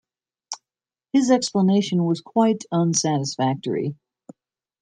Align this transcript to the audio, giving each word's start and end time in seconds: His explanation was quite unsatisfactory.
His 1.13 1.29
explanation 1.29 2.03
was 2.05 2.21
quite 2.21 2.63
unsatisfactory. 2.71 3.93